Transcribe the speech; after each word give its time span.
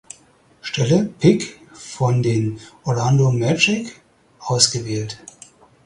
Stelle 0.61 1.11
(Pick) 1.19 1.59
von 1.75 2.23
den 2.23 2.59
Orlando 2.85 3.31
Magic 3.31 4.01
ausgewählt. 4.39 5.23